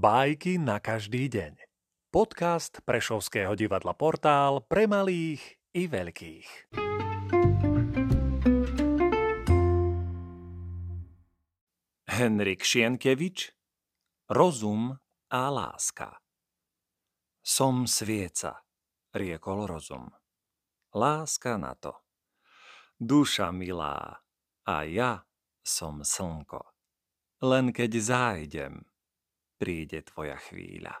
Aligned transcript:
Bajky 0.00 0.56
na 0.56 0.80
každý 0.80 1.28
deň. 1.28 1.60
Podcast 2.08 2.80
Prešovského 2.88 3.52
divadla 3.52 3.92
Portál 3.92 4.64
pre 4.64 4.88
malých 4.88 5.60
i 5.76 5.84
veľkých. 5.84 6.72
Henrik 12.08 12.64
Šienkevič 12.64 13.52
Rozum 14.32 14.96
a 15.28 15.42
láska 15.52 16.16
Som 17.44 17.84
svieca, 17.84 18.64
riekol 19.12 19.68
rozum. 19.68 20.08
Láska 20.96 21.60
na 21.60 21.76
to. 21.76 21.92
Duša 22.96 23.52
milá, 23.52 24.16
a 24.64 24.76
ja 24.88 25.28
som 25.60 26.00
slnko. 26.00 26.64
Len 27.44 27.68
keď 27.68 27.92
zájdem, 28.00 28.89
príde 29.60 30.00
tvoja 30.00 30.40
chvíľa. 30.40 30.96